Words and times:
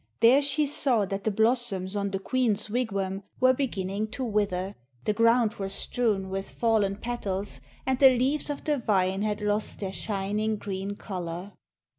There 0.19 0.41
she 0.41 0.65
saw 0.65 1.05
that 1.05 1.25
the 1.25 1.29
blossoms 1.29 1.95
on 1.95 2.09
the 2.09 2.17
queen's 2.17 2.71
wigwam 2.71 3.21
were 3.39 3.53
beginning 3.53 4.07
to 4.13 4.23
wither, 4.23 4.73
the 5.05 5.13
ground 5.13 5.53
was 5.57 5.73
strewn 5.73 6.31
with 6.31 6.49
fallen 6.49 6.95
petals, 6.95 7.61
and 7.85 7.99
the 7.99 8.17
leaves 8.17 8.49
of 8.49 8.63
the 8.63 8.79
vine 8.79 9.21
had 9.21 9.41
lost 9.41 9.79
their 9.79 9.93
shining 9.93 10.55
green 10.55 10.95
colour. 10.95 11.51